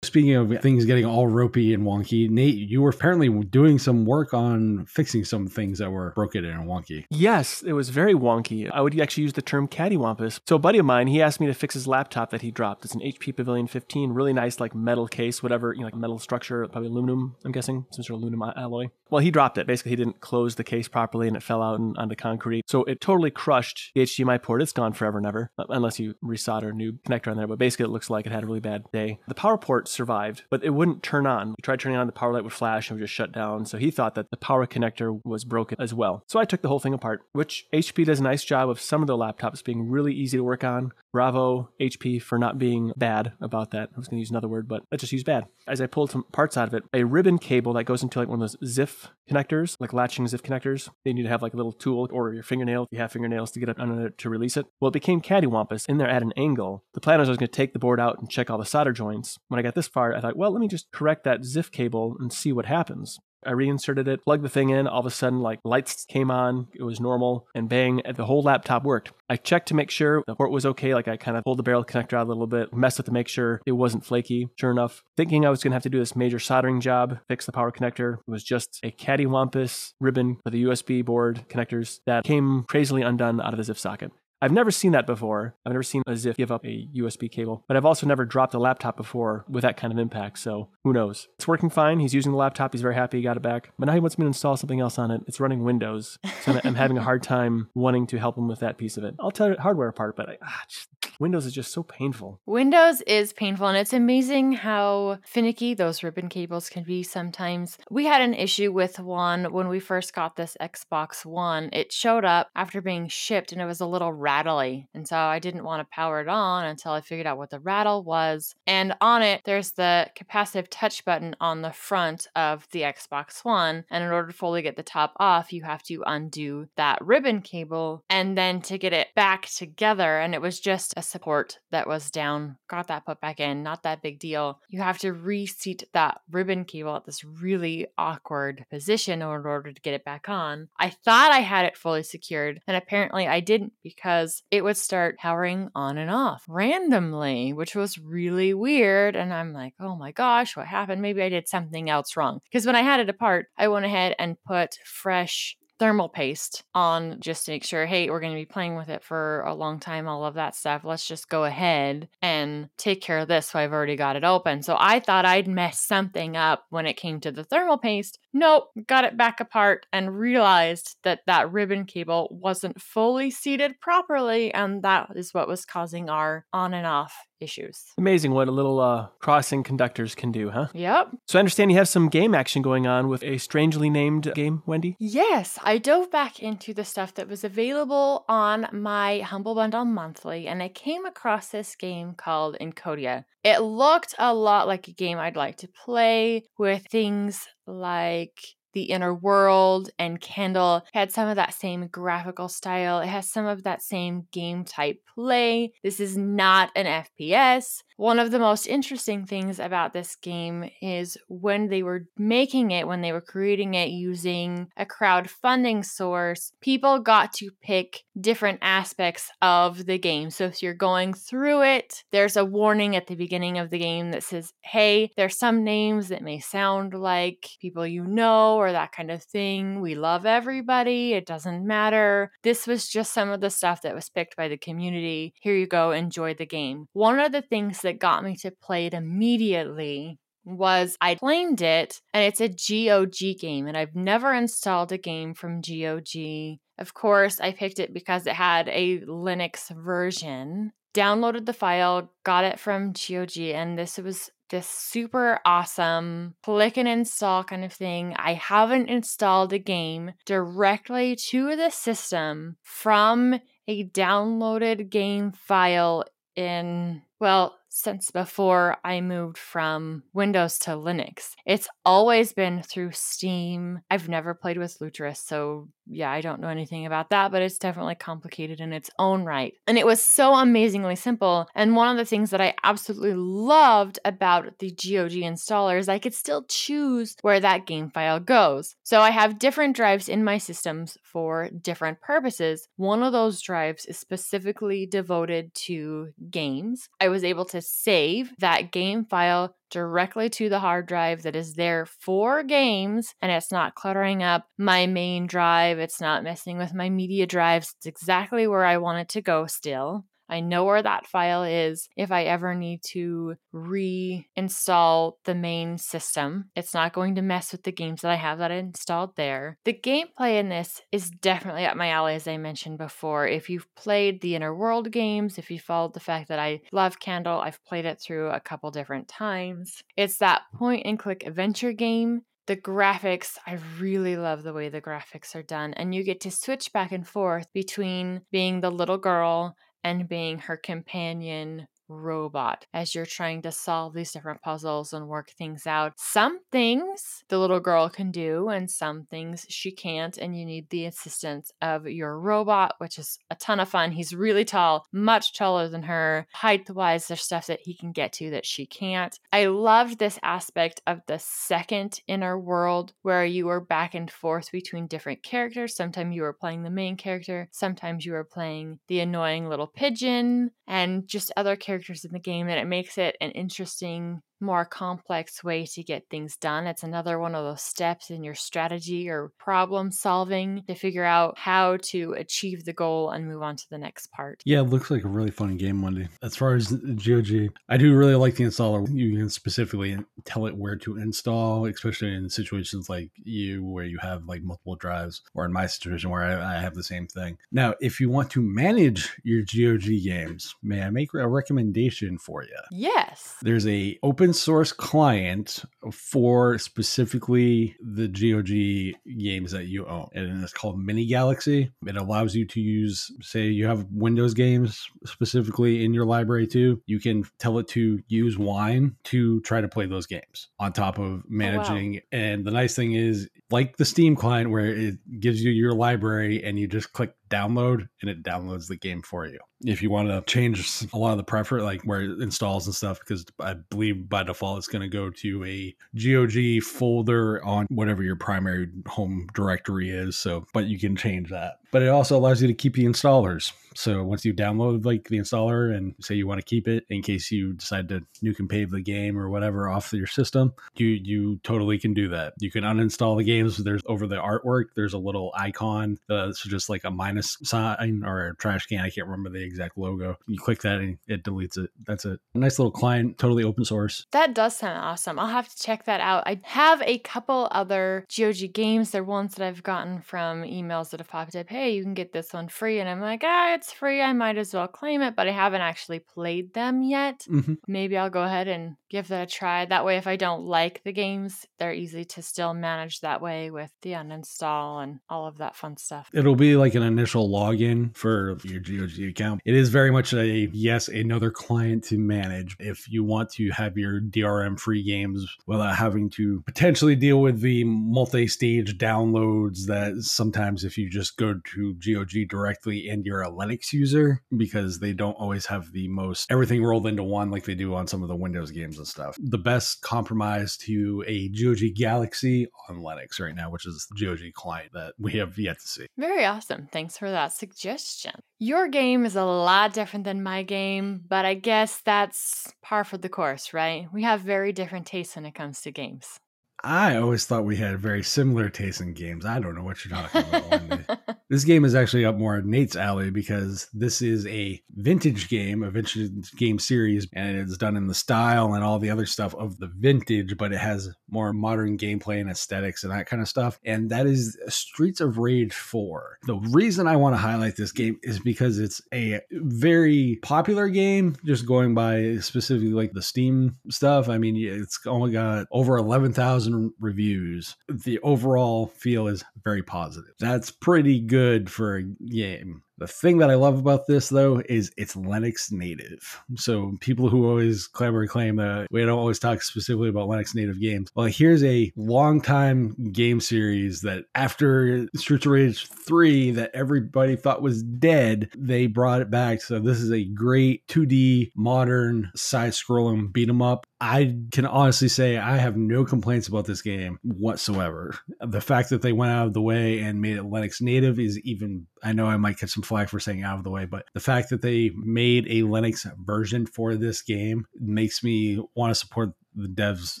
[0.06, 4.32] Speaking of things getting all ropey and wonky, Nate, you were apparently doing some work
[4.32, 7.04] on fixing some things that were broken and wonky.
[7.10, 8.70] Yes, it was very wonky.
[8.72, 10.40] I would actually use the term cattywampus.
[10.46, 12.84] So a buddy of mine, he asked me to fix his laptop that he dropped.
[12.84, 16.18] It's an HP Pavilion 15, really nice like metal case, whatever, you know, like metal
[16.18, 18.86] structure, probably aluminum, I'm guessing, some sort of aluminum alloy.
[19.10, 19.66] Well, he dropped it.
[19.66, 22.64] Basically, he didn't close the case properly and it fell out onto concrete.
[22.68, 24.62] So it totally crushed the HDMI port.
[24.62, 27.46] It's gone forever and ever, uh, unless you resolder a new connector on there.
[27.46, 29.18] But basically, it looks like it had a really bad day.
[29.28, 31.50] The power port survived, but it wouldn't turn on.
[31.50, 33.66] We tried turning on, the power light would flash and would just shut down.
[33.66, 36.22] So he thought that the power connector was broken as well.
[36.26, 39.02] So I took the whole thing apart, which HP does a nice job of some
[39.02, 40.92] of the laptops being really easy to work on.
[41.16, 43.88] Bravo HP for not being bad about that.
[43.94, 45.46] I was going to use another word, but let's just use bad.
[45.66, 48.28] As I pulled some parts out of it, a ribbon cable that goes into like
[48.28, 50.90] one of those ZIF connectors, like latching ZIF connectors.
[51.06, 53.50] They need to have like a little tool or your fingernail if you have fingernails
[53.52, 54.66] to get it under to release it.
[54.78, 56.84] Well, it became cattywampus in there at an angle.
[56.92, 58.66] The plan was I was going to take the board out and check all the
[58.66, 59.38] solder joints.
[59.48, 62.14] When I got this far, I thought, well, let me just correct that ZIF cable
[62.20, 63.18] and see what happens.
[63.46, 64.86] I reinserted it, plugged the thing in.
[64.86, 66.68] All of a sudden, like lights came on.
[66.74, 69.12] It was normal, and bang, the whole laptop worked.
[69.28, 70.94] I checked to make sure the port was okay.
[70.94, 73.12] Like I kind of pulled the barrel connector out a little bit, messed with to
[73.12, 74.48] make sure it wasn't flaky.
[74.56, 77.46] Sure enough, thinking I was going to have to do this major soldering job, fix
[77.46, 82.24] the power connector, it was just a cattywampus ribbon for the USB board connectors that
[82.24, 84.12] came crazily undone out of the ZIF socket.
[84.46, 85.56] I've never seen that before.
[85.66, 88.54] I've never seen a ZIF give up a USB cable, but I've also never dropped
[88.54, 90.38] a laptop before with that kind of impact.
[90.38, 91.26] So who knows?
[91.34, 91.98] It's working fine.
[91.98, 92.72] He's using the laptop.
[92.72, 93.72] He's very happy he got it back.
[93.76, 95.22] But now he wants me to install something else on it.
[95.26, 96.20] It's running Windows.
[96.42, 99.16] So I'm having a hard time wanting to help him with that piece of it.
[99.18, 102.40] I'll tell it hardware apart, but I, ah, just, Windows is just so painful.
[102.44, 107.78] Windows is painful, and it's amazing how finicky those ribbon cables can be sometimes.
[107.90, 111.70] We had an issue with one when we first got this Xbox One.
[111.72, 114.88] It showed up after being shipped, and it was a little rattly.
[114.94, 117.60] And so I didn't want to power it on until I figured out what the
[117.60, 118.54] rattle was.
[118.66, 123.84] And on it, there's the capacitive touch button on the front of the Xbox One.
[123.90, 127.40] And in order to fully get the top off, you have to undo that ribbon
[127.40, 130.18] cable and then to get it back together.
[130.18, 133.82] And it was just a support that was down, got that put back in, not
[133.82, 134.60] that big deal.
[134.68, 139.80] You have to reseat that ribbon cable at this really awkward position in order to
[139.80, 140.68] get it back on.
[140.78, 145.18] I thought I had it fully secured, and apparently I didn't because it would start
[145.18, 149.16] powering on and off randomly, which was really weird.
[149.16, 151.02] And I'm like, oh my gosh, what happened?
[151.02, 152.40] Maybe I did something else wrong.
[152.44, 157.18] Because when I had it apart, I went ahead and put fresh thermal paste on
[157.20, 159.78] just to make sure, hey, we're going to be playing with it for a long
[159.80, 160.84] time, all of that stuff.
[160.84, 163.46] Let's just go ahead and take care of this.
[163.46, 164.62] So I've already got it open.
[164.62, 168.18] So I thought I'd mess something up when it came to the thermal paste.
[168.32, 174.52] Nope, got it back apart and realized that that ribbon cable wasn't fully seated properly.
[174.52, 177.84] And that is what was causing our on and off issues.
[177.98, 180.68] Amazing what a little uh, crossing conductors can do, huh?
[180.74, 181.10] Yep.
[181.26, 184.62] So I understand you have some game action going on with a strangely named game,
[184.66, 184.96] Wendy?
[184.98, 190.46] Yes, I dove back into the stuff that was available on my Humble Bundle monthly
[190.46, 193.24] and I came across this game called Encodya.
[193.44, 198.40] It looked a lot like a game I'd like to play with things like
[198.76, 203.00] the inner world and Candle had some of that same graphical style.
[203.00, 205.72] It has some of that same game type play.
[205.82, 207.82] This is not an FPS.
[207.96, 212.86] One of the most interesting things about this game is when they were making it,
[212.86, 219.30] when they were creating it using a crowdfunding source, people got to pick different aspects
[219.40, 220.30] of the game.
[220.30, 224.10] So if you're going through it, there's a warning at the beginning of the game
[224.10, 228.92] that says, hey, there's some names that may sound like people you know or that
[228.92, 229.80] kind of thing.
[229.80, 231.14] We love everybody.
[231.14, 232.30] It doesn't matter.
[232.42, 235.34] This was just some of the stuff that was picked by the community.
[235.40, 236.88] Here you go, enjoy the game.
[236.92, 242.00] One of the things that got me to play it immediately was I claimed it
[242.14, 247.40] and it's a GOG game and I've never installed a game from GOG Of course,
[247.40, 250.72] I picked it because it had a Linux version.
[250.94, 256.88] Downloaded the file, got it from GOG, and this was this super awesome click and
[256.88, 258.14] install kind of thing.
[258.16, 266.04] I haven't installed a game directly to the system from a downloaded game file
[266.36, 271.34] in, well, since before I moved from Windows to Linux.
[271.44, 273.80] It's always been through Steam.
[273.90, 277.58] I've never played with Lutris, so yeah, I don't know anything about that, but it's
[277.58, 279.54] definitely complicated in its own right.
[279.66, 281.46] And it was so amazingly simple.
[281.54, 285.98] And one of the things that I absolutely loved about the GOG installer is I
[285.98, 288.74] could still choose where that game file goes.
[288.82, 292.68] So I have different drives in my systems for different purposes.
[292.76, 296.88] One of those drives is specifically devoted to games.
[297.00, 301.54] I was able to save that game file directly to the hard drive that is
[301.54, 305.78] there for games and it's not cluttering up my main drive.
[305.78, 307.74] It's not messing with my media drives.
[307.78, 310.04] It's exactly where I want it to go still.
[310.28, 316.50] I know where that file is if I ever need to reinstall the main system.
[316.56, 319.58] It's not going to mess with the games that I have that I installed there.
[319.64, 323.26] The gameplay in this is definitely up my alley, as I mentioned before.
[323.26, 327.00] If you've played the Inner World games, if you followed the fact that I love
[327.00, 329.82] Candle, I've played it through a couple different times.
[329.96, 334.80] It's that point and click adventure game the graphics, I really love the way the
[334.80, 335.74] graphics are done.
[335.74, 339.56] And you get to switch back and forth between being the little girl
[339.86, 345.30] and being her companion robot as you're trying to solve these different puzzles and work
[345.30, 345.92] things out.
[345.96, 350.70] Some things the little girl can do, and some things she can't, and you need
[350.70, 353.92] the assistance of your robot, which is a ton of fun.
[353.92, 356.26] He's really tall, much taller than her.
[356.32, 359.18] Height wise, there's stuff that he can get to that she can't.
[359.32, 364.50] I loved this aspect of the second inner world where you were back and forth
[364.52, 365.74] between different characters.
[365.76, 370.50] Sometimes you were playing the main character, sometimes you were playing the annoying little pigeon,
[370.66, 374.64] and just other characters characters in the game that it makes it an interesting more
[374.64, 376.66] complex way to get things done.
[376.66, 381.38] It's another one of those steps in your strategy or problem solving to figure out
[381.38, 384.42] how to achieve the goal and move on to the next part.
[384.44, 386.08] Yeah, it looks like a really fun game, Wendy.
[386.22, 388.86] As far as GOG, I do really like the installer.
[388.92, 393.98] You can specifically tell it where to install, especially in situations like you where you
[393.98, 397.38] have like multiple drives, or in my situation where I, I have the same thing.
[397.52, 402.42] Now, if you want to manage your GOG games, may I make a recommendation for
[402.42, 402.56] you?
[402.70, 403.36] Yes.
[403.42, 405.62] There's a open open source client
[405.92, 410.08] for specifically the GOG games that you own.
[410.14, 411.70] And it's called Minigalaxy.
[411.86, 416.82] It allows you to use, say, you have Windows games specifically in your library too.
[416.86, 420.98] You can tell it to use Wine to try to play those games on top
[420.98, 422.00] of managing.
[422.02, 422.24] Oh, wow.
[422.24, 426.42] And the nice thing is, like the Steam client, where it gives you your library
[426.42, 429.38] and you just click download and it downloads the game for you.
[429.62, 432.74] If you want to change a lot of the prefer, like where it installs and
[432.74, 437.66] stuff, because I believe by default it's going to go to a GOG folder on
[437.70, 440.16] whatever your primary home directory is.
[440.16, 441.54] So, but you can change that.
[441.72, 443.52] But it also allows you to keep the installers.
[443.76, 447.02] So once you download like the installer and say you want to keep it in
[447.02, 450.88] case you decide to nuke and pave the game or whatever off your system, you
[450.88, 452.34] you totally can do that.
[452.40, 453.58] You can uninstall the games.
[453.58, 454.66] There's over the artwork.
[454.74, 455.98] There's a little icon.
[456.10, 458.80] Uh, it's just like a minus sign or a trash can.
[458.80, 460.16] I can't remember the exact logo.
[460.26, 461.70] You click that and it deletes it.
[461.86, 462.20] That's it.
[462.34, 464.06] A nice little client, totally open source.
[464.12, 465.18] That does sound awesome.
[465.18, 466.24] I'll have to check that out.
[466.26, 468.90] I have a couple other GOG games.
[468.90, 471.48] They're ones that I've gotten from emails that have popped up.
[471.48, 474.12] Hey, you can get this one free, and I'm like, ah, it's it's free, I
[474.12, 477.26] might as well claim it, but I haven't actually played them yet.
[477.28, 477.54] Mm-hmm.
[477.66, 479.64] Maybe I'll go ahead and give that a try.
[479.64, 483.50] That way, if I don't like the games, they're easy to still manage that way
[483.50, 486.08] with the uninstall and all of that fun stuff.
[486.12, 489.40] It'll be like an initial login for your GOG account.
[489.44, 493.76] It is very much a yes, another client to manage if you want to have
[493.76, 499.94] your DRM free games without having to potentially deal with the multi stage downloads that
[500.02, 504.78] sometimes if you just go to GOG directly and you're a Linux Linux user because
[504.78, 508.02] they don't always have the most everything rolled into one like they do on some
[508.02, 509.16] of the Windows games and stuff.
[509.20, 514.32] The best compromise to a GOG Galaxy on Linux right now, which is the GOG
[514.34, 515.86] client that we have yet to see.
[515.96, 516.68] Very awesome.
[516.72, 518.12] Thanks for that suggestion.
[518.38, 522.98] Your game is a lot different than my game, but I guess that's par for
[522.98, 523.88] the course, right?
[523.92, 526.18] We have very different tastes when it comes to games.
[526.66, 529.24] I always thought we had very similar tastes in games.
[529.24, 530.98] I don't know what you're talking about.
[531.28, 535.70] This game is actually up more Nate's alley because this is a vintage game, a
[535.70, 539.58] vintage game series, and it's done in the style and all the other stuff of
[539.58, 543.58] the vintage, but it has more modern gameplay and aesthetics and that kind of stuff.
[543.64, 546.18] And that is Streets of Rage 4.
[546.26, 551.16] The reason I want to highlight this game is because it's a very popular game,
[551.24, 554.08] just going by specifically like the Steam stuff.
[554.08, 557.56] I mean, it's only got over 11,000 reviews.
[557.68, 560.14] The overall feel is very positive.
[560.18, 562.62] That's pretty good for a game.
[562.78, 566.22] The thing that I love about this though is it's Linux native.
[566.36, 570.34] So people who always clamor and claim that we don't always talk specifically about Linux
[570.34, 570.90] native games.
[570.94, 577.16] Well, here's a long time game series that after Streets of Rage 3 that everybody
[577.16, 579.40] thought was dead, they brought it back.
[579.40, 583.66] So this is a great 2D modern side scrolling beat 'em up.
[583.80, 587.94] I can honestly say I have no complaints about this game whatsoever.
[588.20, 591.18] The fact that they went out of the way and made it Linux native is
[591.20, 593.86] even I know I might get some flack for saying out of the way, but
[593.94, 598.74] the fact that they made a Linux version for this game makes me want to
[598.74, 600.00] support the devs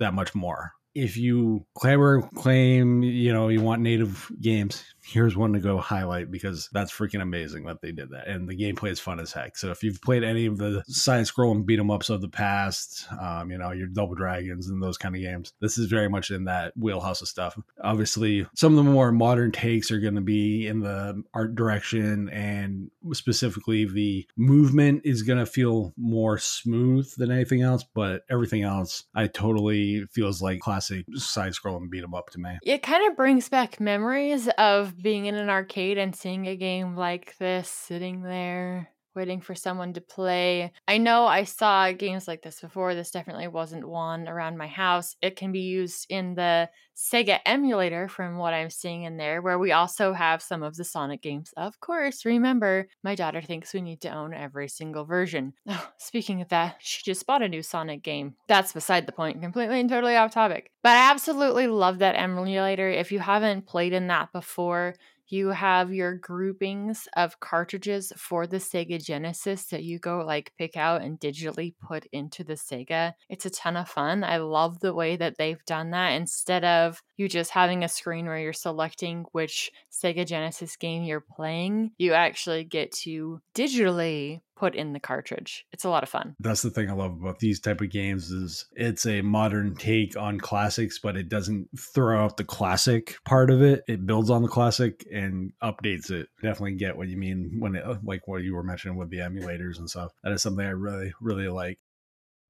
[0.00, 0.72] that much more.
[0.94, 6.30] If you clamor claim, you know, you want native games, here's one to go highlight
[6.30, 8.26] because that's freaking amazing that they did that.
[8.26, 9.56] And the gameplay is fun as heck.
[9.56, 13.06] So if you've played any of the side scrolling beat 'em ups of the past,
[13.20, 16.30] um, you know, your Double Dragons and those kind of games, this is very much
[16.30, 17.58] in that wheelhouse of stuff.
[17.82, 22.28] Obviously, some of the more modern takes are going to be in the art direction
[22.30, 28.62] and specifically the movement is going to feel more smooth than anything else, but everything
[28.62, 32.58] else I totally feels like classic side scrolling beat 'em up to me.
[32.64, 36.96] It kind of brings back memories of being in an arcade and seeing a game
[36.96, 40.72] like this sitting there waiting for someone to play.
[40.86, 42.94] I know I saw games like this before.
[42.94, 45.16] This definitely wasn't one around my house.
[45.22, 49.58] It can be used in the Sega emulator from what I'm seeing in there, where
[49.58, 51.52] we also have some of the Sonic games.
[51.56, 55.52] Of course, remember, my daughter thinks we need to own every single version.
[55.78, 58.34] Oh, speaking of that, she just bought a new Sonic game.
[58.48, 60.70] That's beside the point, completely and totally off topic.
[60.82, 62.88] But I absolutely love that emulator.
[62.88, 64.94] If you haven't played in that before,
[65.28, 70.76] you have your groupings of cartridges for the Sega Genesis that you go like pick
[70.76, 73.12] out and digitally put into the Sega.
[73.28, 74.24] It's a ton of fun.
[74.24, 78.26] I love the way that they've done that instead of you just having a screen
[78.26, 81.92] where you're selecting which Sega Genesis game you're playing.
[81.98, 85.66] You actually get to digitally put in the cartridge.
[85.72, 86.34] It's a lot of fun.
[86.40, 90.16] That's the thing I love about these type of games is it's a modern take
[90.16, 93.84] on classics, but it doesn't throw out the classic part of it.
[93.86, 96.28] It builds on the classic and updates it.
[96.42, 99.78] Definitely get what you mean when it like what you were mentioning with the emulators
[99.78, 100.12] and stuff.
[100.24, 101.78] That is something I really really like.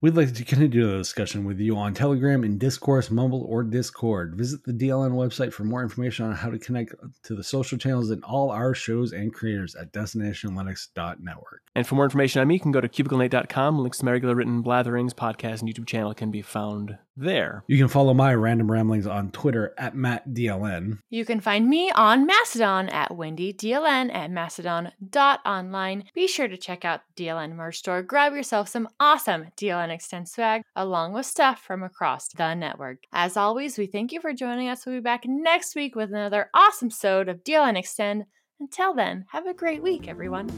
[0.03, 4.35] We'd like to continue the discussion with you on Telegram in Discourse, Mumble, or Discord.
[4.37, 8.11] Visit the DLN website for more information on how to connect to the social channels
[8.11, 11.63] and all our shows and creators at destinationlinux.network.
[11.75, 13.79] And for more information on me, you can go to cubiclenate.com.
[13.79, 17.65] Links to my regular written blatherings, podcast, and YouTube channel can be found there.
[17.67, 20.99] You can follow my random ramblings on Twitter at MattDLN.
[21.09, 26.05] You can find me on Mastodon at WendyDLN at mastodon.online.
[26.15, 28.03] Be sure to check out the DLN merch store.
[28.03, 33.05] Grab yourself some awesome DLN Extend swag along with stuff from across the network.
[33.13, 34.87] As always, we thank you for joining us.
[34.87, 38.25] We'll be back next week with another awesome sode of DLN Extend.
[38.61, 40.49] Until then, have a great week, everyone.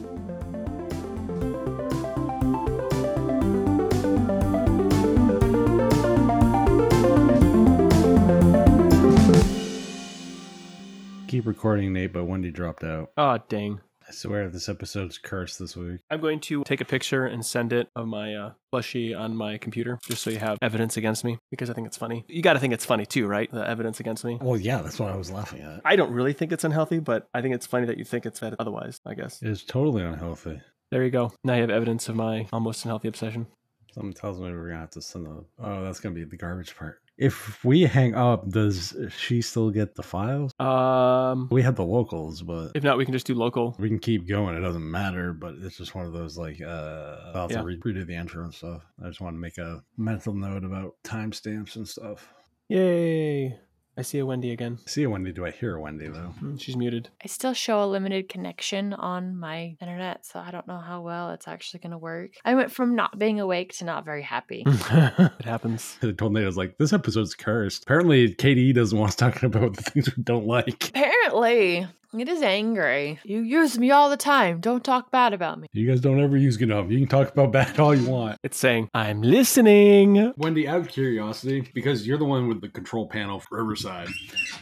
[11.28, 13.10] Keep recording, Nate, but Wendy dropped out.
[13.18, 13.80] Oh, dang.
[14.08, 16.00] I swear this episode's cursed this week.
[16.10, 19.58] I'm going to take a picture and send it of my uh, plushie on my
[19.58, 22.24] computer just so you have evidence against me because I think it's funny.
[22.26, 23.50] You got to think it's funny too, right?
[23.52, 24.38] The evidence against me.
[24.40, 25.82] Well, yeah, that's what I was laughing at.
[25.84, 28.40] I don't really think it's unhealthy, but I think it's funny that you think it's
[28.42, 29.42] otherwise, I guess.
[29.42, 30.62] It is totally unhealthy.
[30.90, 31.32] There you go.
[31.44, 33.46] Now you have evidence of my almost unhealthy obsession.
[33.92, 35.44] Something tells me we're gonna have to send the.
[35.62, 37.02] Oh, that's gonna be the garbage part.
[37.18, 40.52] If we hang up, does she still get the files?
[40.60, 43.74] Um, We had the locals, but if not, we can just do local.
[43.78, 44.54] we can keep going.
[44.56, 47.58] It doesn't matter, but it's just one of those like uh I'll have Yeah.
[47.58, 48.82] to re- redo the intro and stuff.
[49.04, 52.32] I just want to make a mental note about timestamps and stuff.
[52.68, 53.58] Yay!
[53.98, 54.78] I see a Wendy again.
[54.86, 55.32] I See a Wendy.
[55.32, 56.32] Do I hear a Wendy though?
[56.38, 57.08] Hmm, She's muted.
[57.22, 61.30] I still show a limited connection on my internet, so I don't know how well
[61.32, 62.30] it's actually going to work.
[62.44, 64.62] I went from not being awake to not very happy.
[64.66, 65.96] it happens.
[66.02, 67.82] I told Nate I was like, this episode's cursed.
[67.82, 70.90] Apparently, KDE doesn't want us talking about the things we don't like.
[70.90, 71.86] Apparently,
[72.16, 73.18] It is angry.
[73.22, 74.60] You use me all the time.
[74.60, 75.68] Don't talk bad about me.
[75.72, 76.90] You guys don't ever use enough.
[76.90, 78.38] You can talk about bad all you want.
[78.42, 80.32] It's saying, I'm listening.
[80.38, 84.08] Wendy, out of curiosity, because you're the one with the control panel for Riverside,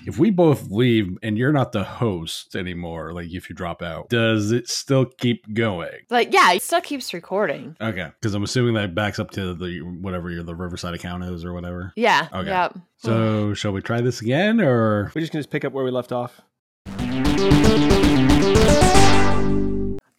[0.07, 4.09] if we both leave and you're not the host anymore, like if you drop out,
[4.09, 6.01] does it still keep going?
[6.11, 7.77] Like, yeah, it still keeps recording.
[7.81, 11.45] Okay, because I'm assuming that backs up to the whatever your the Riverside account is
[11.45, 11.93] or whatever.
[11.95, 12.27] Yeah.
[12.33, 12.49] Okay.
[12.49, 12.79] Yep.
[12.99, 15.91] So, shall we try this again, or We're just going to pick up where we
[15.91, 16.41] left off.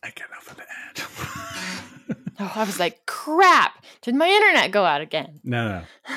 [0.03, 1.01] I got nothing to add.
[2.39, 3.83] Oh, I was like, crap.
[4.03, 5.39] Did my internet go out again?
[5.43, 5.83] no, no,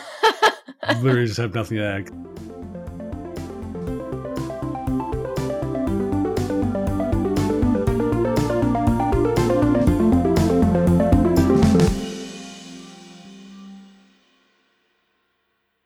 [0.83, 2.11] I literally just have nothing to add.